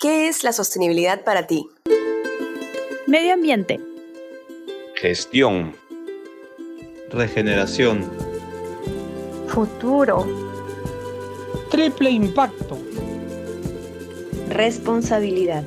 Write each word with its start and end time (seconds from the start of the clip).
¿Qué 0.00 0.28
es 0.28 0.44
la 0.44 0.52
sostenibilidad 0.52 1.24
para 1.24 1.48
ti? 1.48 1.68
Medio 3.08 3.34
ambiente. 3.34 3.80
Gestión. 4.94 5.74
Regeneración. 7.10 8.08
Futuro. 9.48 10.24
Triple 11.72 12.10
impacto. 12.10 12.78
Responsabilidad. 14.50 15.64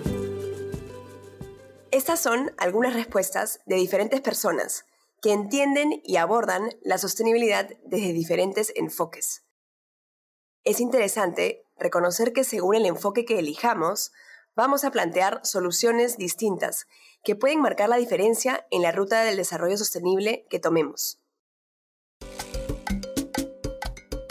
Estas 1.91 2.21
son 2.21 2.53
algunas 2.57 2.93
respuestas 2.93 3.59
de 3.65 3.75
diferentes 3.75 4.21
personas 4.21 4.85
que 5.21 5.33
entienden 5.33 6.01
y 6.05 6.15
abordan 6.15 6.69
la 6.83 6.97
sostenibilidad 6.97 7.69
desde 7.83 8.13
diferentes 8.13 8.71
enfoques. 8.77 9.43
Es 10.63 10.79
interesante 10.79 11.65
reconocer 11.81 12.31
que 12.31 12.45
según 12.45 12.75
el 12.75 12.85
enfoque 12.85 13.25
que 13.25 13.39
elijamos, 13.39 14.11
vamos 14.55 14.83
a 14.83 14.91
plantear 14.91 15.41
soluciones 15.43 16.17
distintas 16.17 16.87
que 17.23 17.35
pueden 17.35 17.61
marcar 17.61 17.89
la 17.89 17.97
diferencia 17.97 18.65
en 18.71 18.81
la 18.81 18.91
ruta 18.91 19.23
del 19.23 19.37
desarrollo 19.37 19.77
sostenible 19.77 20.45
que 20.49 20.59
tomemos. 20.59 21.19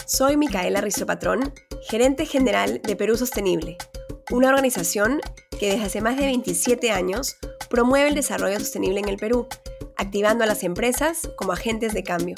Soy 0.07 0.37
Micaela 0.37 0.81
Rizopatrón, 0.81 1.55
gerente 1.83 2.27
general 2.27 2.83
de 2.83 2.97
Perú 2.97 3.17
Sostenible, 3.17 3.79
una 4.31 4.49
organización 4.49 5.21
que 5.59 5.71
desde 5.71 5.85
hace 5.85 6.01
más 6.01 6.17
de 6.17 6.27
27 6.27 6.91
años 6.91 7.37
promueve 7.69 8.09
el 8.09 8.15
desarrollo 8.15 8.59
sostenible 8.59 9.01
en 9.01 9.09
el 9.09 9.19
Perú, 9.19 9.47
activando 9.97 10.43
a 10.45 10.47
las 10.47 10.65
empresas 10.65 11.31
como 11.37 11.53
agentes 11.53 11.95
de 11.95 12.03
cambio. 12.03 12.37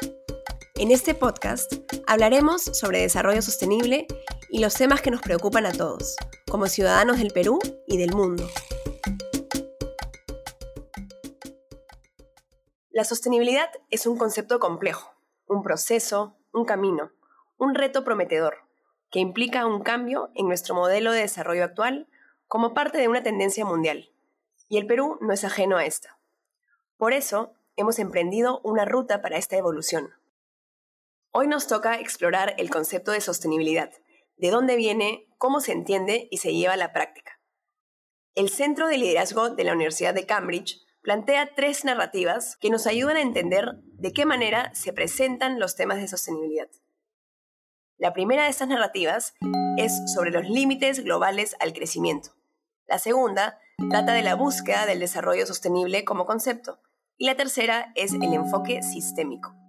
En 0.75 0.91
este 0.91 1.15
podcast 1.15 1.73
hablaremos 2.07 2.63
sobre 2.63 3.01
desarrollo 3.01 3.41
sostenible 3.41 4.07
y 4.53 4.59
los 4.59 4.75
temas 4.75 5.01
que 5.01 5.11
nos 5.11 5.23
preocupan 5.23 5.65
a 5.65 5.73
todos, 5.73 6.15
como 6.51 6.67
ciudadanos 6.67 7.19
del 7.19 7.33
Perú 7.33 7.59
y 7.87 7.97
del 7.97 8.15
mundo. 8.15 8.47
La 12.91 13.05
sostenibilidad 13.05 13.71
es 13.89 14.07
un 14.07 14.19
concepto 14.19 14.59
complejo, 14.61 15.15
un 15.47 15.63
proceso, 15.63 16.37
un 16.53 16.67
camino, 16.67 17.13
un 17.57 17.75
reto 17.75 18.05
prometedor, 18.05 18.59
que 19.11 19.21
implica 19.21 19.65
un 19.65 19.83
cambio 19.83 20.31
en 20.35 20.49
nuestro 20.49 20.75
modelo 20.75 21.13
de 21.13 21.21
desarrollo 21.21 21.65
actual 21.65 22.07
como 22.47 22.75
parte 22.75 22.99
de 22.99 23.09
una 23.09 23.23
tendencia 23.23 23.65
mundial. 23.65 24.11
Y 24.69 24.77
el 24.77 24.87
Perú 24.87 25.17
no 25.23 25.33
es 25.33 25.45
ajeno 25.45 25.79
a 25.79 25.87
esta. 25.87 26.19
Por 26.99 27.15
eso, 27.15 27.55
hemos 27.77 27.99
emprendido 27.99 28.61
una 28.65 28.85
ruta 28.85 29.23
para 29.23 29.39
esta 29.39 29.57
evolución. 29.57 30.13
Hoy 31.31 31.47
nos 31.47 31.67
toca 31.69 31.99
explorar 31.99 32.55
el 32.59 32.69
concepto 32.69 33.13
de 33.13 33.23
sostenibilidad, 33.23 33.91
de 34.43 34.51
dónde 34.51 34.75
viene, 34.75 35.29
cómo 35.39 35.61
se 35.61 35.71
entiende 35.71 36.27
y 36.33 36.39
se 36.39 36.53
lleva 36.53 36.73
a 36.73 36.77
la 36.77 36.93
práctica. 36.93 37.41
El 38.35 38.49
Centro 38.49 38.89
de 38.89 38.99
Liderazgo 38.99 39.51
de 39.51 39.63
la 39.63 39.73
Universidad 39.73 40.15
de 40.15 40.27
Cambridge 40.27 40.81
plantea 41.01 41.55
tres 41.55 41.85
narrativas 41.85 42.57
que 42.57 42.69
nos 42.69 42.89
ayudan 42.89 43.17
a 43.17 43.23
entender 43.23 43.77
de 43.85 44.13
qué 44.13 44.27
manera 44.27 44.75
se 44.75 44.93
presentan 44.93 45.61
los 45.61 45.77
temas 45.77 45.99
de 45.99 46.09
sostenibilidad. 46.09 46.69
La 47.99 48.13
primera 48.13 48.43
de 48.43 48.51
estas 48.51 48.67
narrativas 48.67 49.35
es 49.77 49.93
sobre 50.13 50.33
los 50.33 50.49
límites 50.49 51.05
globales 51.05 51.55
al 51.61 51.73
crecimiento. 51.73 52.31
La 52.89 52.99
segunda 52.99 53.61
trata 53.91 54.13
de 54.13 54.23
la 54.23 54.35
búsqueda 54.35 54.87
del 54.87 54.99
desarrollo 54.99 55.47
sostenible 55.47 56.05
como 56.05 56.27
concepto. 56.27 56.81
Y 57.17 57.27
la 57.27 57.37
tercera 57.37 57.93
es 57.95 58.13
el 58.13 58.35
enfoque 58.35 58.83
sistémico. 58.83 59.62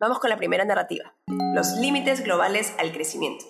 Vamos 0.00 0.18
con 0.18 0.28
la 0.28 0.36
primera 0.36 0.64
narrativa, 0.64 1.14
los 1.54 1.74
límites 1.74 2.24
globales 2.24 2.74
al 2.78 2.90
crecimiento. 2.90 3.44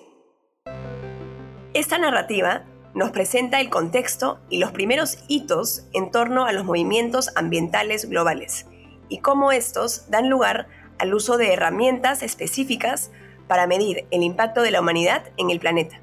Esta 1.72 1.96
narrativa 1.96 2.66
nos 2.92 3.12
presenta 3.12 3.62
el 3.62 3.70
contexto 3.70 4.38
y 4.50 4.58
los 4.58 4.70
primeros 4.70 5.24
hitos 5.26 5.86
en 5.94 6.10
torno 6.10 6.44
a 6.44 6.52
los 6.52 6.66
movimientos 6.66 7.30
ambientales 7.34 8.10
globales 8.10 8.66
y 9.08 9.20
cómo 9.20 9.52
estos 9.52 10.10
dan 10.10 10.28
lugar 10.28 10.68
al 10.98 11.14
uso 11.14 11.38
de 11.38 11.50
herramientas 11.50 12.22
específicas 12.22 13.10
para 13.48 13.66
medir 13.66 14.06
el 14.10 14.22
impacto 14.22 14.60
de 14.60 14.70
la 14.70 14.82
humanidad 14.82 15.24
en 15.38 15.48
el 15.48 15.60
planeta. 15.60 15.98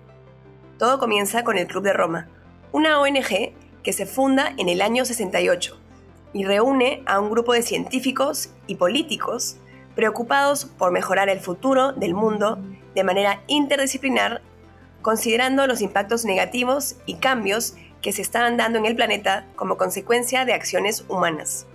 Todo 0.80 0.98
comienza 0.98 1.44
con 1.44 1.60
el 1.60 1.68
Club 1.68 1.84
de 1.84 1.94
Roma, 1.94 2.30
una 2.72 3.00
ONG 3.00 3.54
que 3.84 3.94
se 3.94 4.08
funda 4.08 4.56
en 4.58 4.70
el 4.70 4.82
año 4.82 5.06
68 5.06 5.80
y 6.34 6.46
reúne 6.46 7.04
a 7.06 7.20
un 7.20 7.30
grupo 7.30 7.54
de 7.54 7.62
científicos 7.62 8.50
y 8.66 8.76
políticos 8.76 9.58
preocupados 10.02 10.66
por 10.66 10.92
mejorar 10.92 11.30
el 11.30 11.40
futuro 11.40 11.92
del 11.92 12.16
mundo 12.16 12.58
de 12.96 13.04
manera 13.04 13.44
interdisciplinar 13.46 14.42
considerando 15.04 15.68
los 15.68 15.80
impactos 15.80 16.26
negativos 16.26 16.96
y 17.06 17.18
cambios 17.18 17.76
que 18.02 18.12
se 18.12 18.24
estaban 18.24 18.58
dando 18.58 18.80
en 18.80 18.88
el 18.88 18.96
planeta 18.96 19.46
como 19.56 19.78
consecuencia 19.78 20.44
de 20.44 20.54
acciones 20.54 21.06
humanas. 21.08 21.68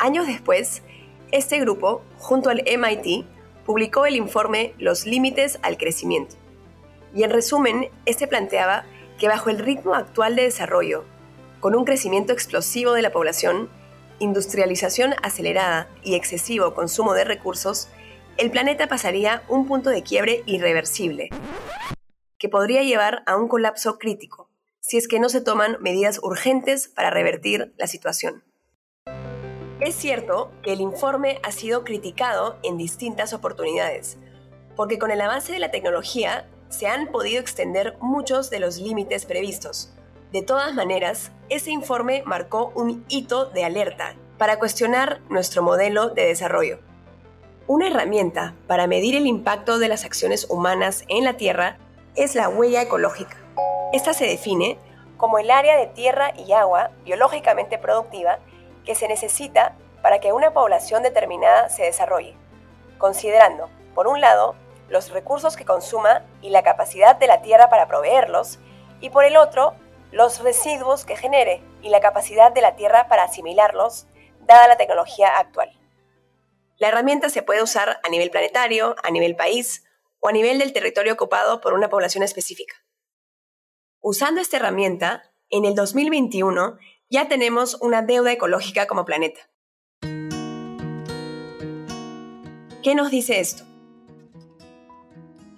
Años 0.00 0.26
después, 0.26 0.82
este 1.30 1.60
grupo, 1.60 2.02
junto 2.18 2.50
al 2.50 2.64
MIT, 2.64 3.24
publicó 3.64 4.06
el 4.06 4.16
informe 4.16 4.74
Los 4.80 5.06
límites 5.06 5.60
al 5.62 5.76
crecimiento. 5.76 6.34
Y 7.14 7.22
en 7.22 7.30
resumen, 7.30 7.90
este 8.06 8.26
planteaba 8.26 8.86
que 9.20 9.28
bajo 9.28 9.50
el 9.50 9.60
ritmo 9.60 9.94
actual 9.94 10.34
de 10.34 10.42
desarrollo, 10.42 11.04
con 11.60 11.76
un 11.76 11.84
crecimiento 11.84 12.32
explosivo 12.32 12.92
de 12.92 13.02
la 13.02 13.12
población, 13.12 13.70
industrialización 14.20 15.14
acelerada 15.22 15.88
y 16.04 16.14
excesivo 16.14 16.74
consumo 16.74 17.14
de 17.14 17.24
recursos, 17.24 17.88
el 18.36 18.52
planeta 18.52 18.86
pasaría 18.86 19.42
un 19.48 19.66
punto 19.66 19.90
de 19.90 20.04
quiebre 20.04 20.44
irreversible 20.46 21.30
que 22.38 22.48
podría 22.48 22.82
llevar 22.82 23.22
a 23.26 23.36
un 23.36 23.48
colapso 23.48 23.98
crítico 23.98 24.48
si 24.80 24.96
es 24.96 25.08
que 25.08 25.20
no 25.20 25.28
se 25.28 25.40
toman 25.40 25.76
medidas 25.80 26.20
urgentes 26.22 26.88
para 26.88 27.10
revertir 27.10 27.74
la 27.76 27.86
situación. 27.86 28.42
Es 29.78 29.94
cierto 29.94 30.50
que 30.62 30.72
el 30.72 30.80
informe 30.80 31.38
ha 31.42 31.52
sido 31.52 31.84
criticado 31.84 32.58
en 32.62 32.76
distintas 32.76 33.32
oportunidades, 33.32 34.18
porque 34.74 34.98
con 34.98 35.10
el 35.10 35.20
avance 35.20 35.52
de 35.52 35.58
la 35.58 35.70
tecnología 35.70 36.48
se 36.70 36.86
han 36.86 37.08
podido 37.08 37.40
extender 37.40 37.96
muchos 38.00 38.50
de 38.50 38.60
los 38.60 38.78
límites 38.78 39.26
previstos. 39.26 39.94
De 40.32 40.42
todas 40.42 40.72
maneras, 40.74 41.32
ese 41.48 41.72
informe 41.72 42.22
marcó 42.24 42.70
un 42.76 43.04
hito 43.08 43.46
de 43.46 43.64
alerta 43.64 44.14
para 44.38 44.60
cuestionar 44.60 45.18
nuestro 45.28 45.60
modelo 45.60 46.10
de 46.10 46.26
desarrollo. 46.26 46.78
Una 47.66 47.88
herramienta 47.88 48.54
para 48.68 48.86
medir 48.86 49.16
el 49.16 49.26
impacto 49.26 49.80
de 49.80 49.88
las 49.88 50.04
acciones 50.04 50.46
humanas 50.48 51.04
en 51.08 51.24
la 51.24 51.36
Tierra 51.36 51.78
es 52.14 52.36
la 52.36 52.48
huella 52.48 52.82
ecológica. 52.82 53.36
Esta 53.92 54.14
se 54.14 54.24
define 54.26 54.78
como 55.16 55.38
el 55.38 55.50
área 55.50 55.76
de 55.76 55.88
tierra 55.88 56.32
y 56.36 56.52
agua 56.52 56.92
biológicamente 57.04 57.76
productiva 57.76 58.38
que 58.84 58.94
se 58.94 59.08
necesita 59.08 59.74
para 60.00 60.20
que 60.20 60.32
una 60.32 60.52
población 60.52 61.02
determinada 61.02 61.68
se 61.70 61.82
desarrolle, 61.82 62.36
considerando, 62.98 63.68
por 63.96 64.06
un 64.06 64.20
lado, 64.20 64.54
los 64.88 65.10
recursos 65.10 65.56
que 65.56 65.64
consuma 65.64 66.22
y 66.40 66.50
la 66.50 66.62
capacidad 66.62 67.16
de 67.16 67.26
la 67.26 67.42
tierra 67.42 67.68
para 67.68 67.88
proveerlos, 67.88 68.60
y 69.00 69.10
por 69.10 69.24
el 69.24 69.36
otro, 69.36 69.74
los 70.12 70.40
residuos 70.42 71.04
que 71.04 71.16
genere 71.16 71.62
y 71.82 71.88
la 71.88 72.00
capacidad 72.00 72.52
de 72.52 72.60
la 72.60 72.76
tierra 72.76 73.08
para 73.08 73.24
asimilarlos, 73.24 74.06
dada 74.46 74.68
la 74.68 74.76
tecnología 74.76 75.38
actual. 75.38 75.70
La 76.78 76.88
herramienta 76.88 77.28
se 77.28 77.42
puede 77.42 77.62
usar 77.62 78.00
a 78.02 78.08
nivel 78.08 78.30
planetario, 78.30 78.96
a 79.02 79.10
nivel 79.10 79.36
país 79.36 79.84
o 80.18 80.28
a 80.28 80.32
nivel 80.32 80.58
del 80.58 80.72
territorio 80.72 81.12
ocupado 81.12 81.60
por 81.60 81.74
una 81.74 81.88
población 81.88 82.24
específica. 82.24 82.74
Usando 84.00 84.40
esta 84.40 84.56
herramienta, 84.56 85.30
en 85.50 85.64
el 85.64 85.74
2021 85.74 86.78
ya 87.10 87.28
tenemos 87.28 87.74
una 87.80 88.02
deuda 88.02 88.32
ecológica 88.32 88.86
como 88.86 89.04
planeta. 89.04 89.40
¿Qué 92.82 92.94
nos 92.94 93.10
dice 93.10 93.40
esto? 93.40 93.64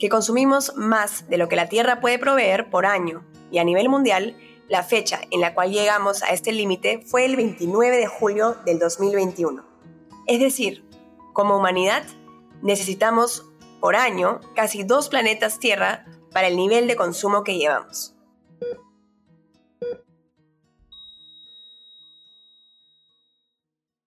Que 0.00 0.08
consumimos 0.08 0.74
más 0.76 1.28
de 1.28 1.36
lo 1.36 1.48
que 1.48 1.54
la 1.54 1.68
Tierra 1.68 2.00
puede 2.00 2.18
proveer 2.18 2.68
por 2.68 2.84
año 2.84 3.24
y 3.52 3.58
a 3.58 3.64
nivel 3.64 3.88
mundial, 3.88 4.36
la 4.68 4.82
fecha 4.82 5.20
en 5.30 5.40
la 5.40 5.54
cual 5.54 5.70
llegamos 5.70 6.22
a 6.22 6.28
este 6.28 6.52
límite 6.52 7.02
fue 7.04 7.24
el 7.24 7.36
29 7.36 7.96
de 7.96 8.06
julio 8.06 8.56
del 8.64 8.78
2021. 8.78 9.64
Es 10.26 10.40
decir, 10.40 10.84
como 11.32 11.56
humanidad 11.56 12.04
necesitamos 12.62 13.44
por 13.80 13.96
año 13.96 14.40
casi 14.54 14.84
dos 14.84 15.08
planetas 15.08 15.58
Tierra 15.58 16.06
para 16.30 16.48
el 16.48 16.56
nivel 16.56 16.86
de 16.86 16.96
consumo 16.96 17.42
que 17.42 17.58
llevamos. 17.58 18.14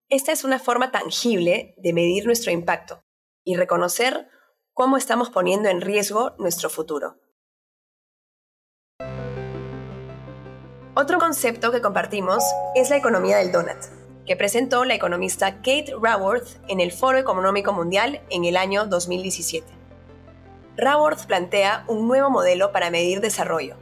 Esta 0.09 0.31
es 0.31 0.43
una 0.43 0.59
forma 0.59 0.91
tangible 0.91 1.75
de 1.77 1.91
medir 1.91 2.25
nuestro 2.25 2.51
impacto 2.51 3.03
y 3.43 3.55
reconocer 3.55 4.29
cómo 4.73 4.97
estamos 4.97 5.29
poniendo 5.29 5.67
en 5.67 5.81
riesgo 5.81 6.35
nuestro 6.37 6.69
futuro. 6.69 7.19
Otro 10.97 11.19
concepto 11.19 11.73
que 11.73 11.81
compartimos 11.81 12.41
es 12.73 12.89
la 12.89 12.95
economía 12.95 13.35
del 13.35 13.51
donut, 13.51 13.75
que 14.25 14.37
presentó 14.37 14.85
la 14.85 14.93
economista 14.93 15.55
Kate 15.55 15.93
Raworth 16.01 16.47
en 16.69 16.79
el 16.79 16.93
Foro 16.93 17.17
Económico 17.17 17.73
Mundial 17.73 18.21
en 18.29 18.45
el 18.45 18.55
año 18.55 18.85
2017. 18.85 19.67
Raworth 20.77 21.25
plantea 21.25 21.83
un 21.89 22.07
nuevo 22.07 22.29
modelo 22.29 22.71
para 22.71 22.91
medir 22.91 23.19
desarrollo, 23.19 23.75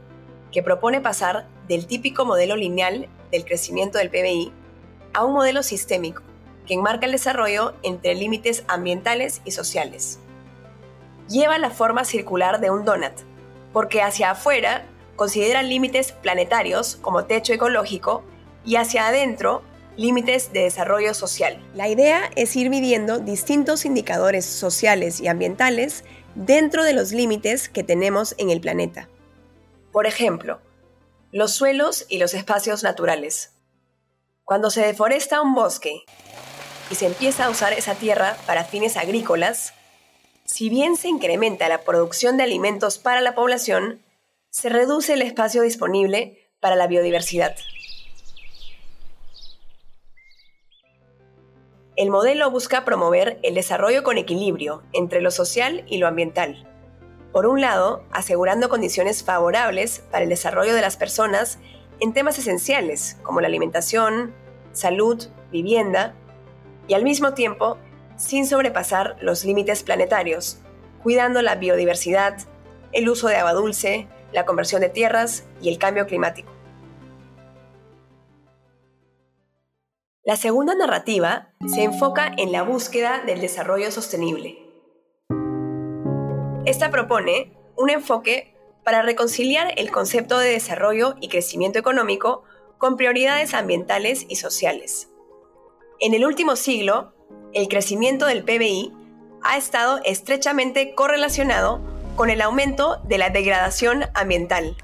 que 0.50 0.64
propone 0.64 1.00
pasar 1.00 1.46
del 1.68 1.86
típico 1.86 2.24
modelo 2.24 2.56
lineal 2.56 3.08
del 3.30 3.44
crecimiento 3.44 3.98
del 3.98 4.10
PBI 4.10 4.52
a 5.12 5.24
un 5.24 5.34
modelo 5.34 5.62
sistémico 5.62 6.24
que 6.66 6.74
enmarca 6.74 7.06
el 7.06 7.12
desarrollo 7.12 7.74
entre 7.84 8.16
límites 8.16 8.64
ambientales 8.66 9.40
y 9.44 9.52
sociales. 9.52 10.18
Lleva 11.28 11.58
la 11.58 11.70
forma 11.70 12.04
circular 12.04 12.58
de 12.58 12.70
un 12.70 12.84
donut, 12.84 13.14
porque 13.72 14.02
hacia 14.02 14.32
afuera 14.32 14.88
considera 15.16 15.62
límites 15.62 16.12
planetarios 16.12 16.96
como 16.96 17.24
techo 17.24 17.52
ecológico 17.52 18.22
y 18.64 18.76
hacia 18.76 19.08
adentro 19.08 19.62
límites 19.96 20.52
de 20.52 20.62
desarrollo 20.62 21.14
social. 21.14 21.62
La 21.74 21.88
idea 21.88 22.30
es 22.36 22.56
ir 22.56 22.70
midiendo 22.70 23.18
distintos 23.18 23.84
indicadores 23.84 24.44
sociales 24.44 25.20
y 25.20 25.28
ambientales 25.28 26.04
dentro 26.34 26.84
de 26.84 26.92
los 26.92 27.12
límites 27.12 27.68
que 27.68 27.84
tenemos 27.84 28.34
en 28.38 28.50
el 28.50 28.60
planeta. 28.60 29.08
Por 29.92 30.06
ejemplo, 30.06 30.60
los 31.30 31.52
suelos 31.52 32.06
y 32.08 32.18
los 32.18 32.34
espacios 32.34 32.82
naturales. 32.82 33.52
Cuando 34.44 34.70
se 34.70 34.84
deforesta 34.84 35.40
un 35.40 35.54
bosque 35.54 36.02
y 36.90 36.96
se 36.96 37.06
empieza 37.06 37.46
a 37.46 37.50
usar 37.50 37.72
esa 37.72 37.94
tierra 37.94 38.36
para 38.46 38.64
fines 38.64 38.96
agrícolas, 38.96 39.72
si 40.44 40.68
bien 40.68 40.96
se 40.96 41.08
incrementa 41.08 41.68
la 41.68 41.82
producción 41.82 42.36
de 42.36 42.42
alimentos 42.42 42.98
para 42.98 43.20
la 43.20 43.34
población, 43.34 44.03
se 44.54 44.68
reduce 44.68 45.14
el 45.14 45.22
espacio 45.22 45.62
disponible 45.62 46.48
para 46.60 46.76
la 46.76 46.86
biodiversidad. 46.86 47.56
El 51.96 52.10
modelo 52.10 52.52
busca 52.52 52.84
promover 52.84 53.40
el 53.42 53.56
desarrollo 53.56 54.04
con 54.04 54.16
equilibrio 54.16 54.84
entre 54.92 55.20
lo 55.22 55.32
social 55.32 55.84
y 55.88 55.98
lo 55.98 56.06
ambiental. 56.06 56.68
Por 57.32 57.46
un 57.46 57.60
lado, 57.60 58.04
asegurando 58.12 58.68
condiciones 58.68 59.24
favorables 59.24 60.04
para 60.12 60.22
el 60.22 60.30
desarrollo 60.30 60.72
de 60.72 60.82
las 60.82 60.96
personas 60.96 61.58
en 61.98 62.12
temas 62.12 62.38
esenciales 62.38 63.16
como 63.24 63.40
la 63.40 63.48
alimentación, 63.48 64.36
salud, 64.70 65.20
vivienda, 65.50 66.14
y 66.86 66.94
al 66.94 67.02
mismo 67.02 67.34
tiempo 67.34 67.76
sin 68.16 68.46
sobrepasar 68.46 69.16
los 69.20 69.44
límites 69.44 69.82
planetarios, 69.82 70.60
cuidando 71.02 71.42
la 71.42 71.56
biodiversidad, 71.56 72.36
el 72.92 73.08
uso 73.08 73.26
de 73.26 73.34
agua 73.34 73.52
dulce, 73.52 74.06
la 74.34 74.44
conversión 74.44 74.82
de 74.82 74.90
tierras 74.90 75.46
y 75.62 75.70
el 75.70 75.78
cambio 75.78 76.06
climático. 76.06 76.52
La 80.24 80.36
segunda 80.36 80.74
narrativa 80.74 81.54
se 81.66 81.84
enfoca 81.84 82.32
en 82.36 82.50
la 82.50 82.62
búsqueda 82.62 83.22
del 83.24 83.40
desarrollo 83.40 83.90
sostenible. 83.90 84.58
Esta 86.66 86.90
propone 86.90 87.56
un 87.76 87.90
enfoque 87.90 88.56
para 88.84 89.02
reconciliar 89.02 89.72
el 89.76 89.90
concepto 89.90 90.38
de 90.38 90.50
desarrollo 90.50 91.14
y 91.20 91.28
crecimiento 91.28 91.78
económico 91.78 92.42
con 92.78 92.96
prioridades 92.96 93.54
ambientales 93.54 94.26
y 94.28 94.36
sociales. 94.36 95.08
En 96.00 96.12
el 96.12 96.24
último 96.24 96.56
siglo, 96.56 97.14
el 97.52 97.68
crecimiento 97.68 98.26
del 98.26 98.44
PBI 98.44 98.92
ha 99.42 99.56
estado 99.58 100.00
estrechamente 100.04 100.94
correlacionado 100.94 101.93
con 102.16 102.30
el 102.30 102.42
aumento 102.42 103.00
de 103.04 103.18
la 103.18 103.30
degradación 103.30 104.04
ambiental. 104.14 104.76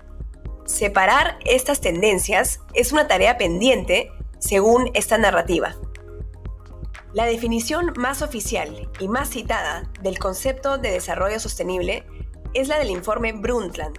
Separar 0.64 1.38
estas 1.44 1.80
tendencias 1.80 2.60
es 2.74 2.92
una 2.92 3.08
tarea 3.08 3.36
pendiente 3.38 4.12
según 4.38 4.90
esta 4.94 5.18
narrativa. 5.18 5.76
La 7.12 7.24
definición 7.24 7.92
más 7.96 8.22
oficial 8.22 8.88
y 9.00 9.08
más 9.08 9.30
citada 9.30 9.90
del 10.00 10.18
concepto 10.18 10.78
de 10.78 10.92
desarrollo 10.92 11.40
sostenible 11.40 12.04
es 12.54 12.68
la 12.68 12.78
del 12.78 12.90
informe 12.90 13.32
Brundtland, 13.32 13.98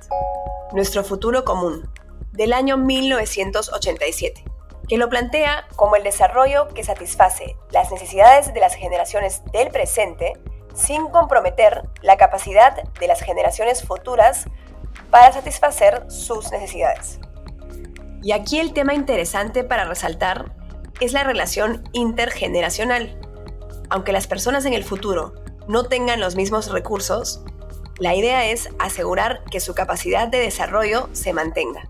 Nuestro 0.73 1.03
futuro 1.03 1.43
común, 1.43 1.89
del 2.31 2.53
año 2.53 2.77
1987, 2.77 4.45
que 4.87 4.97
lo 4.97 5.09
plantea 5.09 5.67
como 5.75 5.97
el 5.97 6.03
desarrollo 6.03 6.69
que 6.69 6.85
satisface 6.85 7.57
las 7.71 7.91
necesidades 7.91 8.53
de 8.53 8.59
las 8.61 8.75
generaciones 8.75 9.43
del 9.51 9.69
presente 9.69 10.33
sin 10.73 11.07
comprometer 11.09 11.83
la 12.01 12.17
capacidad 12.17 12.83
de 12.83 13.07
las 13.07 13.21
generaciones 13.21 13.83
futuras 13.83 14.45
para 15.09 15.31
satisfacer 15.31 16.05
sus 16.09 16.51
necesidades. 16.51 17.19
Y 18.23 18.33
aquí 18.33 18.59
el 18.59 18.73
tema 18.73 18.93
interesante 18.93 19.63
para 19.63 19.85
resaltar 19.85 20.53
es 20.99 21.13
la 21.13 21.23
relación 21.23 21.83
intergeneracional. 21.91 23.19
Aunque 23.89 24.13
las 24.13 24.27
personas 24.27 24.65
en 24.65 24.73
el 24.73 24.83
futuro 24.83 25.33
no 25.67 25.85
tengan 25.85 26.19
los 26.19 26.35
mismos 26.35 26.71
recursos, 26.71 27.43
la 27.97 28.15
idea 28.15 28.45
es 28.45 28.69
asegurar 28.79 29.43
que 29.51 29.59
su 29.59 29.73
capacidad 29.75 30.27
de 30.27 30.39
desarrollo 30.39 31.09
se 31.13 31.33
mantenga. 31.33 31.89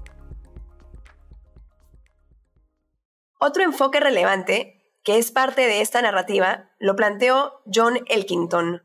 Otro 3.40 3.64
enfoque 3.64 4.00
relevante, 4.00 4.81
que 5.04 5.18
es 5.18 5.32
parte 5.32 5.62
de 5.68 5.82
esta 5.82 6.02
narrativa, 6.02 6.72
lo 6.80 6.96
planteó 6.96 7.62
John 7.74 8.00
Elkington, 8.08 8.82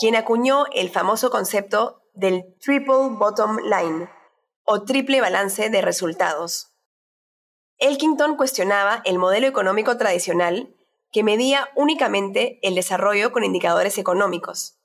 quien 0.00 0.16
acuñó 0.16 0.66
el 0.72 0.90
famoso 0.90 1.30
concepto 1.30 2.02
del 2.12 2.56
triple 2.60 3.10
bottom 3.10 3.58
line, 3.58 4.08
o 4.64 4.84
triple 4.84 5.20
balance 5.20 5.68
de 5.68 5.82
resultados, 5.82 6.74
Elkington 7.78 8.36
cuestionaba 8.36 9.02
el 9.04 9.18
modelo 9.18 9.46
económico 9.46 9.96
tradicional 9.96 10.74
que 11.12 11.22
medía 11.22 11.68
únicamente 11.74 12.58
el 12.62 12.74
desarrollo 12.74 13.32
con 13.32 13.44
indicadores 13.44 13.98
económicos 13.98 14.78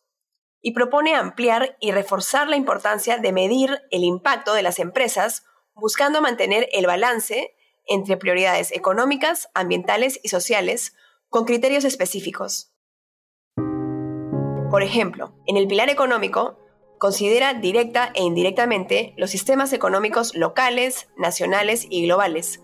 y 0.61 0.73
propone 0.73 1.15
ampliar 1.15 1.77
y 1.79 1.91
reforzar 1.91 2.49
la 2.49 2.57
importancia 2.57 3.17
de 3.17 3.31
medir 3.31 3.79
el 3.91 4.03
impacto 4.03 4.53
de 4.53 4.63
las 4.63 4.79
empresas 4.79 5.45
buscando 5.73 6.21
mantener 6.21 6.67
el 6.73 6.87
balance 6.87 7.55
entre 7.89 8.17
prioridades 8.17 8.71
económicas, 8.71 9.49
ambientales 9.53 10.19
y 10.23 10.29
sociales 10.29 10.93
con 11.27 11.45
criterios 11.45 11.83
específicos. 11.85 12.71
Por 14.69 14.83
ejemplo, 14.83 15.33
en 15.47 15.57
el 15.57 15.67
pilar 15.67 15.89
económico, 15.89 16.57
considera 16.99 17.53
directa 17.53 18.11
e 18.13 18.21
indirectamente 18.23 19.13
los 19.17 19.31
sistemas 19.31 19.73
económicos 19.73 20.35
locales, 20.35 21.07
nacionales 21.17 21.87
y 21.89 22.05
globales, 22.05 22.61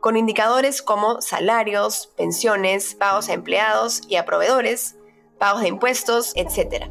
con 0.00 0.16
indicadores 0.16 0.82
como 0.82 1.20
salarios, 1.22 2.08
pensiones, 2.16 2.94
pagos 2.94 3.28
a 3.28 3.32
empleados 3.32 4.02
y 4.08 4.16
a 4.16 4.24
proveedores, 4.24 4.96
pagos 5.38 5.62
de 5.62 5.68
impuestos, 5.68 6.32
etc. 6.36 6.86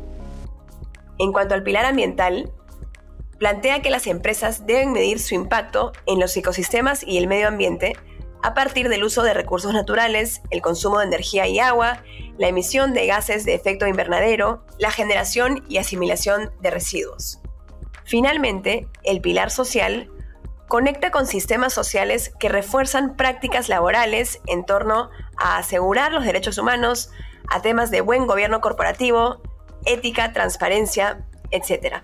En 1.19 1.31
cuanto 1.31 1.53
al 1.53 1.63
pilar 1.63 1.85
ambiental, 1.85 2.51
plantea 3.37 3.81
que 3.81 3.89
las 3.89 4.07
empresas 4.07 4.65
deben 4.65 4.93
medir 4.93 5.19
su 5.19 5.35
impacto 5.35 5.91
en 6.05 6.19
los 6.19 6.35
ecosistemas 6.35 7.03
y 7.03 7.17
el 7.17 7.27
medio 7.27 7.47
ambiente 7.47 7.95
a 8.43 8.53
partir 8.53 8.89
del 8.89 9.03
uso 9.03 9.23
de 9.23 9.33
recursos 9.33 9.73
naturales, 9.73 10.41
el 10.51 10.61
consumo 10.61 10.99
de 10.99 11.05
energía 11.05 11.47
y 11.47 11.59
agua, 11.59 12.03
la 12.37 12.47
emisión 12.47 12.93
de 12.93 13.07
gases 13.07 13.45
de 13.45 13.55
efecto 13.55 13.87
invernadero, 13.87 14.63
la 14.77 14.91
generación 14.91 15.63
y 15.67 15.77
asimilación 15.77 16.51
de 16.61 16.71
residuos. 16.71 17.39
Finalmente, 18.03 18.87
el 19.03 19.21
pilar 19.21 19.51
social 19.51 20.09
conecta 20.67 21.11
con 21.11 21.27
sistemas 21.27 21.73
sociales 21.73 22.31
que 22.39 22.49
refuerzan 22.49 23.15
prácticas 23.15 23.69
laborales 23.69 24.39
en 24.47 24.65
torno 24.65 25.09
a 25.37 25.57
asegurar 25.57 26.11
los 26.11 26.25
derechos 26.25 26.57
humanos, 26.57 27.09
a 27.49 27.61
temas 27.61 27.91
de 27.91 28.01
buen 28.01 28.27
gobierno 28.27 28.61
corporativo, 28.61 29.41
ética, 29.85 30.33
transparencia, 30.33 31.25
etc. 31.51 32.03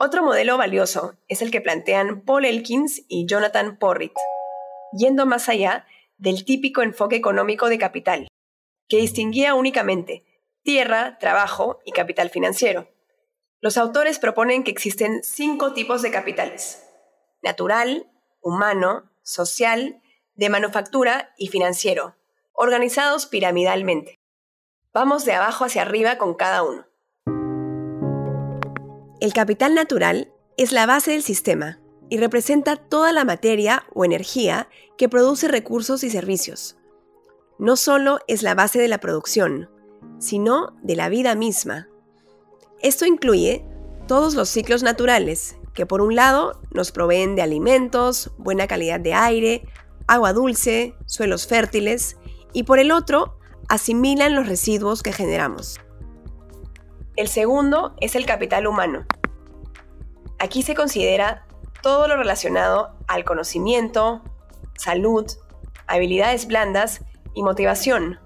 Otro 0.00 0.22
modelo 0.22 0.56
valioso 0.56 1.16
es 1.26 1.42
el 1.42 1.50
que 1.50 1.60
plantean 1.60 2.20
Paul 2.20 2.44
Elkins 2.44 3.02
y 3.08 3.26
Jonathan 3.26 3.78
Porritt, 3.78 4.12
yendo 4.92 5.26
más 5.26 5.48
allá 5.48 5.86
del 6.18 6.44
típico 6.44 6.82
enfoque 6.82 7.16
económico 7.16 7.68
de 7.68 7.78
capital, 7.78 8.28
que 8.88 8.98
distinguía 8.98 9.54
únicamente 9.54 10.24
tierra, 10.62 11.18
trabajo 11.18 11.80
y 11.84 11.90
capital 11.90 12.30
financiero. 12.30 12.88
Los 13.60 13.76
autores 13.76 14.20
proponen 14.20 14.62
que 14.62 14.70
existen 14.70 15.24
cinco 15.24 15.72
tipos 15.72 16.00
de 16.02 16.12
capitales. 16.12 16.84
Natural, 17.42 18.08
humano, 18.40 19.10
social, 19.22 20.00
de 20.34 20.48
manufactura 20.48 21.34
y 21.36 21.48
financiero, 21.48 22.14
organizados 22.52 23.26
piramidalmente. 23.26 24.14
Vamos 24.92 25.24
de 25.24 25.32
abajo 25.32 25.64
hacia 25.64 25.82
arriba 25.82 26.18
con 26.18 26.34
cada 26.34 26.62
uno. 26.62 26.86
El 29.20 29.32
capital 29.32 29.74
natural 29.74 30.32
es 30.56 30.70
la 30.70 30.86
base 30.86 31.10
del 31.10 31.24
sistema 31.24 31.80
y 32.08 32.18
representa 32.18 32.76
toda 32.76 33.12
la 33.12 33.24
materia 33.24 33.84
o 33.92 34.04
energía 34.04 34.68
que 34.96 35.08
produce 35.08 35.48
recursos 35.48 36.04
y 36.04 36.10
servicios. 36.10 36.76
No 37.58 37.76
solo 37.76 38.20
es 38.28 38.44
la 38.44 38.54
base 38.54 38.78
de 38.78 38.86
la 38.86 38.98
producción, 38.98 39.70
sino 40.20 40.76
de 40.82 40.94
la 40.94 41.08
vida 41.08 41.34
misma. 41.34 41.88
Esto 42.80 43.06
incluye 43.06 43.64
todos 44.06 44.34
los 44.34 44.48
ciclos 44.48 44.84
naturales, 44.84 45.56
que 45.74 45.84
por 45.84 46.00
un 46.00 46.14
lado 46.14 46.62
nos 46.70 46.92
proveen 46.92 47.34
de 47.34 47.42
alimentos, 47.42 48.30
buena 48.38 48.68
calidad 48.68 49.00
de 49.00 49.14
aire, 49.14 49.64
agua 50.06 50.32
dulce, 50.32 50.94
suelos 51.06 51.48
fértiles, 51.48 52.16
y 52.52 52.62
por 52.62 52.78
el 52.78 52.92
otro 52.92 53.36
asimilan 53.68 54.36
los 54.36 54.46
residuos 54.46 55.02
que 55.02 55.12
generamos. 55.12 55.80
El 57.18 57.26
segundo 57.26 57.96
es 58.00 58.14
el 58.14 58.26
capital 58.26 58.68
humano. 58.68 59.04
Aquí 60.38 60.62
se 60.62 60.76
considera 60.76 61.48
todo 61.82 62.06
lo 62.06 62.16
relacionado 62.16 62.96
al 63.08 63.24
conocimiento, 63.24 64.22
salud, 64.76 65.26
habilidades 65.88 66.46
blandas 66.46 67.04
y 67.34 67.42
motivación, 67.42 68.20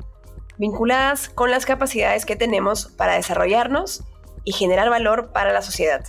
vinculadas 0.58 1.30
con 1.30 1.50
las 1.50 1.64
capacidades 1.64 2.26
que 2.26 2.36
tenemos 2.36 2.88
para 2.88 3.14
desarrollarnos 3.14 4.04
y 4.44 4.52
generar 4.52 4.90
valor 4.90 5.32
para 5.32 5.54
la 5.54 5.62
sociedad. 5.62 6.04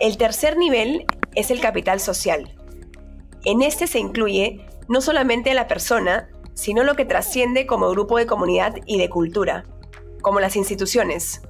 El 0.00 0.16
tercer 0.16 0.56
nivel 0.56 1.04
es 1.34 1.50
el 1.50 1.60
capital 1.60 2.00
social. 2.00 2.56
En 3.44 3.60
este 3.60 3.88
se 3.88 3.98
incluye 3.98 4.66
no 4.88 5.02
solamente 5.02 5.52
la 5.52 5.68
persona, 5.68 6.30
sino 6.54 6.82
lo 6.82 6.94
que 6.94 7.04
trasciende 7.04 7.66
como 7.66 7.90
grupo 7.90 8.16
de 8.16 8.24
comunidad 8.24 8.76
y 8.86 8.96
de 8.96 9.10
cultura, 9.10 9.64
como 10.26 10.40
las 10.40 10.56
instituciones, 10.56 11.40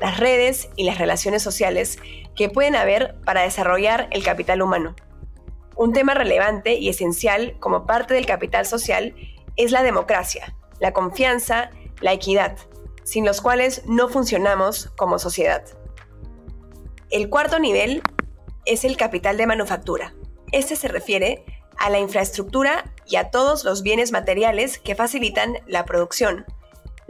las 0.00 0.20
redes 0.20 0.68
y 0.76 0.84
las 0.84 0.98
relaciones 0.98 1.42
sociales 1.42 1.98
que 2.36 2.48
pueden 2.48 2.76
haber 2.76 3.20
para 3.22 3.42
desarrollar 3.42 4.06
el 4.12 4.22
capital 4.22 4.62
humano. 4.62 4.94
Un 5.74 5.92
tema 5.92 6.14
relevante 6.14 6.74
y 6.74 6.88
esencial 6.88 7.56
como 7.58 7.86
parte 7.86 8.14
del 8.14 8.26
capital 8.26 8.66
social 8.66 9.16
es 9.56 9.72
la 9.72 9.82
democracia, 9.82 10.54
la 10.78 10.92
confianza, 10.92 11.70
la 12.00 12.12
equidad, 12.12 12.56
sin 13.02 13.24
los 13.24 13.40
cuales 13.40 13.82
no 13.86 14.08
funcionamos 14.08 14.92
como 14.96 15.18
sociedad. 15.18 15.64
El 17.10 17.30
cuarto 17.30 17.58
nivel 17.58 18.00
es 18.64 18.84
el 18.84 18.96
capital 18.96 19.38
de 19.38 19.48
manufactura. 19.48 20.14
Este 20.52 20.76
se 20.76 20.86
refiere 20.86 21.44
a 21.78 21.90
la 21.90 21.98
infraestructura 21.98 22.94
y 23.06 23.16
a 23.16 23.32
todos 23.32 23.64
los 23.64 23.82
bienes 23.82 24.12
materiales 24.12 24.78
que 24.78 24.94
facilitan 24.94 25.58
la 25.66 25.84
producción, 25.84 26.46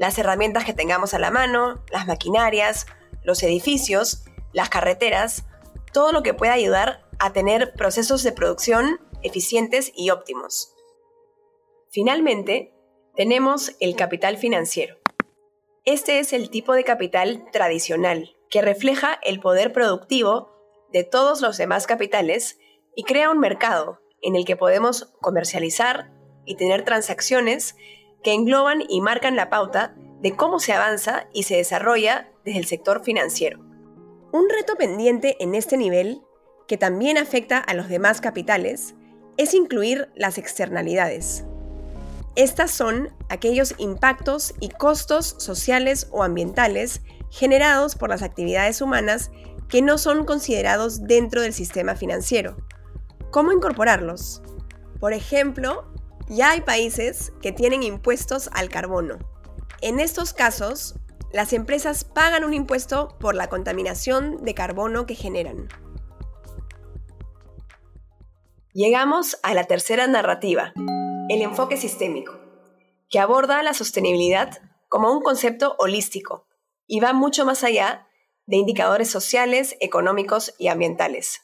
las 0.00 0.18
herramientas 0.18 0.64
que 0.64 0.72
tengamos 0.72 1.12
a 1.12 1.18
la 1.18 1.30
mano, 1.30 1.84
las 1.92 2.06
maquinarias, 2.06 2.86
los 3.22 3.42
edificios, 3.42 4.24
las 4.54 4.70
carreteras, 4.70 5.44
todo 5.92 6.10
lo 6.10 6.22
que 6.22 6.32
pueda 6.32 6.54
ayudar 6.54 7.06
a 7.18 7.34
tener 7.34 7.74
procesos 7.74 8.22
de 8.22 8.32
producción 8.32 8.98
eficientes 9.22 9.92
y 9.94 10.08
óptimos. 10.08 10.74
Finalmente, 11.90 12.72
tenemos 13.14 13.76
el 13.78 13.94
capital 13.94 14.38
financiero. 14.38 14.96
Este 15.84 16.18
es 16.18 16.32
el 16.32 16.48
tipo 16.48 16.72
de 16.72 16.84
capital 16.84 17.44
tradicional, 17.52 18.38
que 18.48 18.62
refleja 18.62 19.20
el 19.22 19.38
poder 19.38 19.70
productivo 19.70 20.50
de 20.94 21.04
todos 21.04 21.42
los 21.42 21.58
demás 21.58 21.86
capitales 21.86 22.58
y 22.96 23.04
crea 23.04 23.30
un 23.30 23.38
mercado 23.38 24.00
en 24.22 24.34
el 24.34 24.46
que 24.46 24.56
podemos 24.56 25.12
comercializar 25.20 26.10
y 26.46 26.56
tener 26.56 26.86
transacciones 26.86 27.76
que 28.22 28.34
engloban 28.34 28.82
y 28.88 29.00
marcan 29.00 29.36
la 29.36 29.50
pauta 29.50 29.94
de 30.20 30.36
cómo 30.36 30.60
se 30.60 30.72
avanza 30.72 31.26
y 31.32 31.44
se 31.44 31.56
desarrolla 31.56 32.30
desde 32.44 32.60
el 32.60 32.66
sector 32.66 33.02
financiero. 33.02 33.58
Un 34.32 34.48
reto 34.48 34.76
pendiente 34.76 35.36
en 35.40 35.54
este 35.54 35.76
nivel, 35.76 36.22
que 36.68 36.76
también 36.76 37.18
afecta 37.18 37.58
a 37.58 37.74
los 37.74 37.88
demás 37.88 38.20
capitales, 38.20 38.94
es 39.36 39.54
incluir 39.54 40.10
las 40.14 40.38
externalidades. 40.38 41.44
Estas 42.36 42.70
son 42.70 43.08
aquellos 43.28 43.74
impactos 43.78 44.54
y 44.60 44.68
costos 44.68 45.34
sociales 45.38 46.08
o 46.12 46.22
ambientales 46.22 47.02
generados 47.30 47.96
por 47.96 48.10
las 48.10 48.22
actividades 48.22 48.80
humanas 48.80 49.30
que 49.68 49.82
no 49.82 49.98
son 49.98 50.24
considerados 50.24 51.04
dentro 51.04 51.42
del 51.42 51.52
sistema 51.52 51.96
financiero. 51.96 52.56
¿Cómo 53.30 53.52
incorporarlos? 53.52 54.42
Por 54.98 55.12
ejemplo, 55.12 55.90
ya 56.30 56.50
hay 56.50 56.60
países 56.60 57.32
que 57.42 57.50
tienen 57.50 57.82
impuestos 57.82 58.48
al 58.52 58.68
carbono. 58.68 59.18
En 59.82 59.98
estos 59.98 60.32
casos, 60.32 60.94
las 61.32 61.52
empresas 61.52 62.04
pagan 62.04 62.44
un 62.44 62.54
impuesto 62.54 63.16
por 63.18 63.34
la 63.34 63.48
contaminación 63.48 64.42
de 64.44 64.54
carbono 64.54 65.06
que 65.06 65.16
generan. 65.16 65.68
Llegamos 68.72 69.40
a 69.42 69.54
la 69.54 69.64
tercera 69.64 70.06
narrativa, 70.06 70.72
el 71.28 71.42
enfoque 71.42 71.76
sistémico, 71.76 72.38
que 73.08 73.18
aborda 73.18 73.62
la 73.64 73.74
sostenibilidad 73.74 74.62
como 74.88 75.12
un 75.12 75.22
concepto 75.22 75.74
holístico 75.78 76.46
y 76.86 77.00
va 77.00 77.12
mucho 77.12 77.44
más 77.44 77.64
allá 77.64 78.06
de 78.46 78.56
indicadores 78.56 79.10
sociales, 79.10 79.76
económicos 79.80 80.54
y 80.58 80.68
ambientales. 80.68 81.40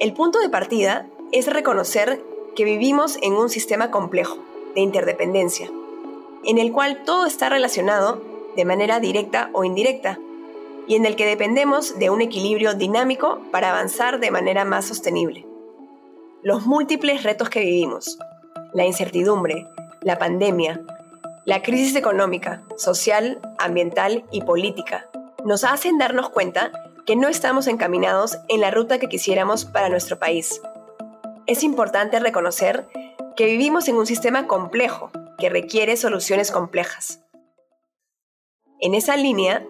El 0.00 0.12
punto 0.14 0.40
de 0.40 0.48
partida 0.48 1.08
es 1.34 1.48
reconocer 1.48 2.22
que 2.54 2.62
vivimos 2.62 3.18
en 3.20 3.32
un 3.32 3.50
sistema 3.50 3.90
complejo 3.90 4.38
de 4.76 4.82
interdependencia, 4.82 5.68
en 6.44 6.58
el 6.58 6.70
cual 6.70 7.02
todo 7.04 7.26
está 7.26 7.48
relacionado 7.48 8.22
de 8.54 8.64
manera 8.64 9.00
directa 9.00 9.50
o 9.52 9.64
indirecta, 9.64 10.20
y 10.86 10.94
en 10.94 11.06
el 11.06 11.16
que 11.16 11.26
dependemos 11.26 11.98
de 11.98 12.10
un 12.10 12.22
equilibrio 12.22 12.74
dinámico 12.74 13.40
para 13.50 13.70
avanzar 13.70 14.20
de 14.20 14.30
manera 14.30 14.64
más 14.64 14.84
sostenible. 14.84 15.44
Los 16.42 16.66
múltiples 16.66 17.24
retos 17.24 17.50
que 17.50 17.60
vivimos, 17.60 18.16
la 18.72 18.84
incertidumbre, 18.84 19.66
la 20.02 20.18
pandemia, 20.18 20.82
la 21.46 21.62
crisis 21.62 21.96
económica, 21.96 22.62
social, 22.76 23.40
ambiental 23.58 24.24
y 24.30 24.42
política, 24.42 25.08
nos 25.44 25.64
hacen 25.64 25.98
darnos 25.98 26.30
cuenta 26.30 26.70
que 27.06 27.16
no 27.16 27.26
estamos 27.26 27.66
encaminados 27.66 28.38
en 28.48 28.60
la 28.60 28.70
ruta 28.70 29.00
que 29.00 29.08
quisiéramos 29.08 29.64
para 29.64 29.88
nuestro 29.88 30.20
país. 30.20 30.60
Es 31.46 31.62
importante 31.62 32.18
reconocer 32.20 32.88
que 33.36 33.44
vivimos 33.44 33.88
en 33.88 33.96
un 33.96 34.06
sistema 34.06 34.46
complejo 34.46 35.10
que 35.36 35.50
requiere 35.50 35.98
soluciones 35.98 36.50
complejas. 36.50 37.20
En 38.80 38.94
esa 38.94 39.16
línea, 39.16 39.62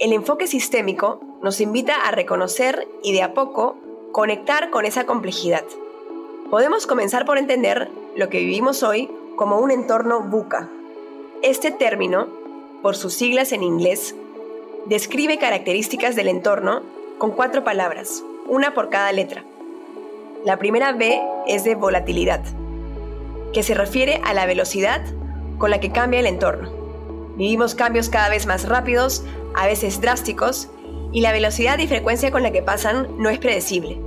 el 0.00 0.12
enfoque 0.12 0.48
sistémico 0.48 1.20
nos 1.40 1.60
invita 1.60 1.94
a 1.94 2.10
reconocer 2.10 2.88
y 3.04 3.12
de 3.12 3.22
a 3.22 3.32
poco 3.32 3.76
conectar 4.10 4.70
con 4.70 4.84
esa 4.86 5.06
complejidad. 5.06 5.64
Podemos 6.50 6.88
comenzar 6.88 7.24
por 7.24 7.38
entender 7.38 7.88
lo 8.16 8.28
que 8.28 8.38
vivimos 8.38 8.82
hoy 8.82 9.08
como 9.36 9.60
un 9.60 9.70
entorno 9.70 10.22
buca. 10.22 10.68
Este 11.42 11.70
término, 11.70 12.26
por 12.82 12.96
sus 12.96 13.14
siglas 13.14 13.52
en 13.52 13.62
inglés, 13.62 14.16
describe 14.86 15.38
características 15.38 16.16
del 16.16 16.26
entorno 16.26 16.82
con 17.18 17.30
cuatro 17.30 17.62
palabras, 17.62 18.24
una 18.46 18.74
por 18.74 18.88
cada 18.88 19.12
letra. 19.12 19.44
La 20.48 20.56
primera 20.56 20.92
B 20.92 21.20
es 21.46 21.64
de 21.64 21.74
volatilidad, 21.74 22.40
que 23.52 23.62
se 23.62 23.74
refiere 23.74 24.22
a 24.24 24.32
la 24.32 24.46
velocidad 24.46 25.02
con 25.58 25.70
la 25.70 25.78
que 25.78 25.92
cambia 25.92 26.20
el 26.20 26.26
entorno. 26.26 26.70
Vivimos 27.36 27.74
cambios 27.74 28.08
cada 28.08 28.30
vez 28.30 28.46
más 28.46 28.66
rápidos, 28.66 29.24
a 29.54 29.66
veces 29.66 30.00
drásticos, 30.00 30.70
y 31.12 31.20
la 31.20 31.32
velocidad 31.32 31.78
y 31.80 31.86
frecuencia 31.86 32.30
con 32.30 32.42
la 32.42 32.50
que 32.50 32.62
pasan 32.62 33.08
no 33.18 33.28
es 33.28 33.38
predecible. 33.38 34.00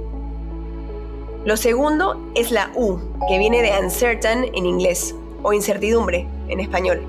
Lo 1.46 1.58
segundo 1.58 2.20
es 2.34 2.50
la 2.50 2.72
U, 2.74 2.98
que 3.30 3.38
viene 3.38 3.62
de 3.62 3.80
uncertain 3.80 4.46
en 4.56 4.66
inglés, 4.66 5.14
o 5.44 5.54
incertidumbre 5.54 6.26
en 6.48 6.60
español, 6.60 7.04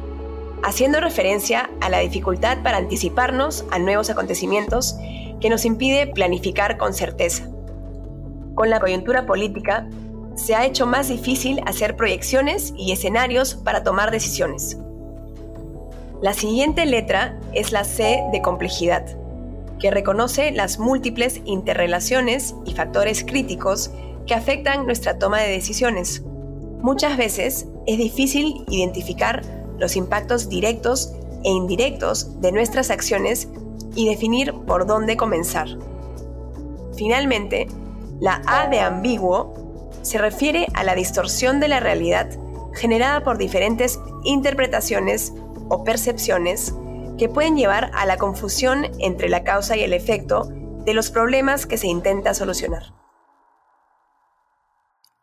haciendo 0.63 1.01
referencia 1.01 1.71
a 1.81 1.89
la 1.89 2.01
dificultad 2.01 2.63
para 2.63 2.77
anticiparnos 2.77 3.65
a 3.71 3.79
nuevos 3.79 4.11
acontecimientos 4.11 4.95
que 5.41 5.49
nos 5.49 5.65
impide 5.65 6.07
planificar 6.07 6.77
con 6.77 6.93
certeza. 6.93 7.49
Con 8.55 8.71
la 8.71 8.81
coyuntura 8.81 9.27
política, 9.27 9.89
se 10.35 10.55
ha 10.55 10.67
hecho 10.67 10.87
más 10.87 11.09
difícil 11.09 11.61
hacer 11.67 11.97
proyecciones 11.97 12.73
y 12.77 12.93
escenarios 12.93 13.55
para 13.55 13.83
tomar 13.83 14.11
decisiones. 14.11 14.79
La 16.21 16.35
siguiente 16.35 16.87
letra 16.87 17.39
es 17.53 17.73
la 17.73 17.85
C 17.85 18.23
de 18.33 18.43
complejidad, 18.43 19.05
que 19.79 19.91
reconoce 19.91 20.53
las 20.53 20.79
múltiples 20.79 21.41
interrelaciones 21.45 22.55
y 22.65 22.75
factores 22.75 23.25
críticos 23.25 23.91
que 24.27 24.35
afectan 24.35 24.87
nuestra 24.87 25.19
toma 25.19 25.41
de 25.41 25.51
decisiones. 25.51 26.23
Muchas 26.81 27.17
veces 27.17 27.67
es 27.87 27.99
difícil 27.99 28.65
identificar 28.69 29.43
los 29.79 29.97
impactos 29.97 30.49
directos 30.49 31.13
e 31.45 31.51
indirectos 31.51 32.41
de 32.41 32.53
nuestras 32.53 32.91
acciones 32.91 33.49
y 33.97 34.09
definir 34.09 34.55
por 34.67 34.87
dónde 34.87 35.17
comenzar. 35.17 35.69
Finalmente, 36.97 37.67
la 38.23 38.41
A 38.47 38.69
de 38.69 38.79
ambiguo 38.79 39.53
se 40.03 40.17
refiere 40.17 40.69
a 40.75 40.85
la 40.85 40.95
distorsión 40.95 41.59
de 41.59 41.67
la 41.67 41.81
realidad 41.81 42.31
generada 42.73 43.25
por 43.25 43.37
diferentes 43.37 43.99
interpretaciones 44.23 45.33
o 45.69 45.83
percepciones 45.83 46.73
que 47.19 47.29
pueden 47.29 47.57
llevar 47.57 47.91
a 47.95 48.07
la 48.07 48.19
confusión 48.19 48.87
entre 49.01 49.29
la 49.29 49.43
causa 49.43 49.77
y 49.77 49.83
el 49.83 49.93
efecto 49.93 50.45
de 50.85 50.95
los 50.95 51.11
problemas 51.11 51.67
que 51.67 51.79
se 51.79 51.89
intenta 51.89 52.33
solucionar. 52.33 52.95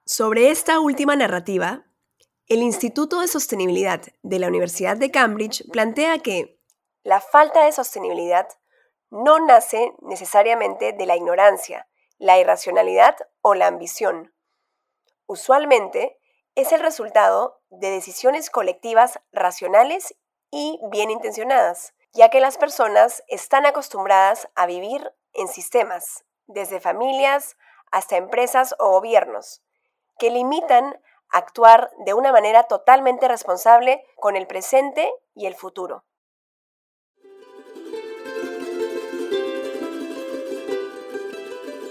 Sobre 0.03 0.51
esta 0.51 0.81
última 0.81 1.15
narrativa, 1.15 1.85
el 2.47 2.61
Instituto 2.61 3.21
de 3.21 3.29
Sostenibilidad 3.29 4.01
de 4.23 4.39
la 4.39 4.49
Universidad 4.49 4.97
de 4.97 5.09
Cambridge 5.09 5.63
plantea 5.71 6.19
que 6.19 6.59
la 7.03 7.21
falta 7.21 7.63
de 7.63 7.71
sostenibilidad 7.71 8.49
no 9.09 9.39
nace 9.39 9.93
necesariamente 10.01 10.91
de 10.91 11.05
la 11.05 11.15
ignorancia, 11.15 11.88
la 12.19 12.37
irracionalidad 12.37 13.15
o 13.41 13.55
la 13.55 13.67
ambición, 13.67 14.33
usualmente 15.25 16.19
es 16.55 16.71
el 16.71 16.81
resultado 16.81 17.61
de 17.69 17.89
decisiones 17.89 18.49
colectivas 18.49 19.19
racionales 19.31 20.15
y 20.51 20.79
bien 20.91 21.11
intencionadas, 21.11 21.93
ya 22.13 22.29
que 22.29 22.41
las 22.41 22.57
personas 22.57 23.23
están 23.27 23.65
acostumbradas 23.65 24.49
a 24.55 24.65
vivir 24.65 25.11
en 25.33 25.47
sistemas, 25.47 26.25
desde 26.47 26.79
familias 26.79 27.55
hasta 27.91 28.17
empresas 28.17 28.75
o 28.79 28.89
gobiernos, 28.91 29.61
que 30.17 30.31
limitan 30.31 30.99
actuar 31.29 31.91
de 32.05 32.13
una 32.13 32.31
manera 32.31 32.63
totalmente 32.63 33.27
responsable 33.27 34.03
con 34.17 34.35
el 34.35 34.47
presente 34.47 35.13
y 35.35 35.45
el 35.45 35.55
futuro. 35.55 36.03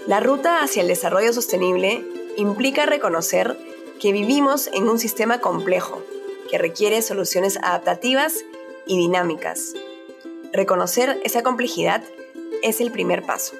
La 0.09 0.19
ruta 0.19 0.63
hacia 0.63 0.81
el 0.81 0.87
desarrollo 0.87 1.31
sostenible 1.33 2.03
implica 2.35 2.87
reconocer 2.87 3.55
que 4.01 4.11
vivimos 4.11 4.67
en 4.73 4.89
un 4.89 4.97
sistema 4.97 5.39
complejo 5.39 6.01
que 6.49 6.57
requiere 6.57 7.03
soluciones 7.03 7.59
adaptativas 7.61 8.33
y 8.87 8.97
dinámicas. 8.97 9.73
Reconocer 10.51 11.21
esa 11.23 11.43
complejidad 11.43 12.01
es 12.63 12.81
el 12.81 12.91
primer 12.91 13.23
paso. 13.23 13.53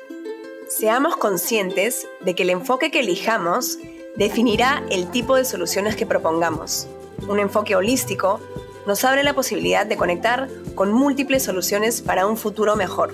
Seamos 0.68 1.18
conscientes 1.18 2.08
de 2.22 2.34
que 2.34 2.42
el 2.42 2.50
enfoque 2.50 2.90
que 2.90 3.02
elijamos 3.02 3.78
definirá 4.16 4.84
el 4.90 5.12
tipo 5.12 5.36
de 5.36 5.46
soluciones 5.46 5.96
que 5.96 6.08
propongamos. 6.08 6.88
Un 7.28 7.38
enfoque 7.38 7.76
holístico 7.76 8.40
nos 8.88 9.04
abre 9.04 9.22
la 9.22 9.36
posibilidad 9.36 9.86
de 9.86 9.98
conectar 9.98 10.50
con 10.74 10.94
múltiples 10.94 11.44
soluciones 11.44 12.02
para 12.02 12.26
un 12.26 12.38
futuro 12.38 12.76
mejor. 12.76 13.14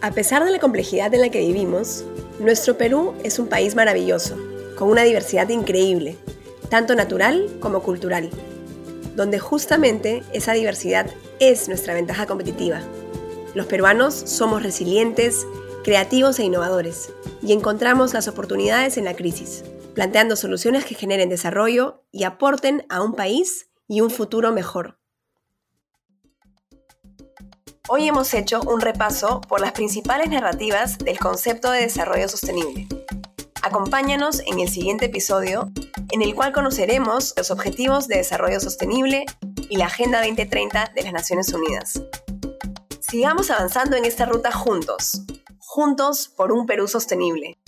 A 0.00 0.10
pesar 0.10 0.44
de 0.44 0.50
la 0.50 0.58
complejidad 0.58 1.14
en 1.14 1.20
la 1.20 1.28
que 1.28 1.38
vivimos, 1.38 2.04
nuestro 2.40 2.78
Perú 2.78 3.14
es 3.22 3.38
un 3.38 3.48
país 3.48 3.74
maravilloso, 3.74 4.36
con 4.76 4.88
una 4.88 5.02
diversidad 5.02 5.48
increíble, 5.50 6.16
tanto 6.70 6.94
natural 6.94 7.50
como 7.60 7.82
cultural, 7.82 8.30
donde 9.14 9.38
justamente 9.38 10.22
esa 10.32 10.52
diversidad 10.54 11.10
es 11.38 11.68
nuestra 11.68 11.92
ventaja 11.92 12.26
competitiva. 12.26 12.80
Los 13.54 13.66
peruanos 13.66 14.14
somos 14.14 14.62
resilientes, 14.62 15.46
creativos 15.84 16.38
e 16.38 16.44
innovadores, 16.44 17.12
y 17.42 17.52
encontramos 17.52 18.14
las 18.14 18.26
oportunidades 18.26 18.96
en 18.96 19.04
la 19.04 19.14
crisis, 19.14 19.64
planteando 19.94 20.34
soluciones 20.36 20.84
que 20.84 20.94
generen 20.94 21.28
desarrollo 21.28 22.04
y 22.10 22.24
aporten 22.24 22.86
a 22.88 23.02
un 23.02 23.14
país 23.14 23.70
y 23.86 24.00
un 24.00 24.10
futuro 24.10 24.52
mejor. 24.52 24.99
Hoy 27.92 28.06
hemos 28.06 28.34
hecho 28.34 28.60
un 28.60 28.80
repaso 28.80 29.40
por 29.40 29.60
las 29.60 29.72
principales 29.72 30.28
narrativas 30.28 30.96
del 30.98 31.18
concepto 31.18 31.72
de 31.72 31.80
desarrollo 31.80 32.28
sostenible. 32.28 32.86
Acompáñanos 33.62 34.42
en 34.46 34.60
el 34.60 34.68
siguiente 34.68 35.06
episodio, 35.06 35.72
en 36.12 36.22
el 36.22 36.36
cual 36.36 36.52
conoceremos 36.52 37.34
los 37.36 37.50
Objetivos 37.50 38.06
de 38.06 38.18
Desarrollo 38.18 38.60
Sostenible 38.60 39.26
y 39.68 39.76
la 39.76 39.86
Agenda 39.86 40.20
2030 40.20 40.92
de 40.94 41.02
las 41.02 41.12
Naciones 41.12 41.52
Unidas. 41.52 42.00
Sigamos 43.00 43.50
avanzando 43.50 43.96
en 43.96 44.04
esta 44.04 44.24
ruta 44.24 44.52
juntos, 44.52 45.22
juntos 45.58 46.28
por 46.28 46.52
un 46.52 46.66
Perú 46.66 46.86
sostenible. 46.86 47.58